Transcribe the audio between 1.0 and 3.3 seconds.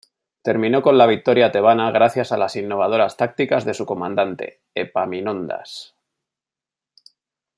victoria tebana gracias a las innovadoras